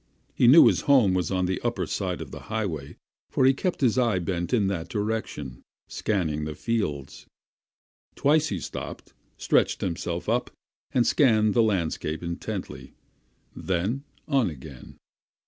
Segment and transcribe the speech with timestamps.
[0.33, 2.97] He knew his home was on the upper side of the road,
[3.29, 7.27] for he kept his eye bent in that direction, scanning the fields.
[8.15, 10.49] Twice he stopped, stretched himself up,
[10.91, 12.95] and scanned the landscape intently;
[13.55, 14.97] then on again.